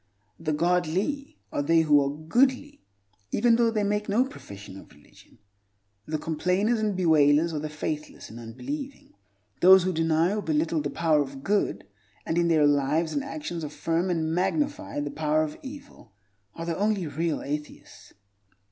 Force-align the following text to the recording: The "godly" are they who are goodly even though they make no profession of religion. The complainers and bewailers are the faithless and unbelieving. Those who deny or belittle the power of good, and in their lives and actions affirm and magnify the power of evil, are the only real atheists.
The 0.39 0.51
"godly" 0.51 1.37
are 1.51 1.61
they 1.61 1.81
who 1.81 2.03
are 2.03 2.09
goodly 2.17 2.81
even 3.31 3.55
though 3.55 3.69
they 3.69 3.83
make 3.83 4.09
no 4.09 4.25
profession 4.25 4.75
of 4.79 4.91
religion. 4.91 5.37
The 6.07 6.17
complainers 6.17 6.79
and 6.79 6.97
bewailers 6.97 7.53
are 7.53 7.59
the 7.59 7.69
faithless 7.69 8.27
and 8.27 8.39
unbelieving. 8.39 9.13
Those 9.59 9.83
who 9.83 9.93
deny 9.93 10.33
or 10.33 10.41
belittle 10.41 10.81
the 10.81 10.89
power 10.89 11.21
of 11.21 11.43
good, 11.43 11.85
and 12.25 12.35
in 12.39 12.47
their 12.47 12.65
lives 12.65 13.13
and 13.13 13.23
actions 13.23 13.63
affirm 13.63 14.09
and 14.09 14.33
magnify 14.33 15.01
the 15.01 15.11
power 15.11 15.43
of 15.43 15.59
evil, 15.61 16.13
are 16.55 16.65
the 16.65 16.75
only 16.79 17.05
real 17.05 17.43
atheists. 17.43 18.13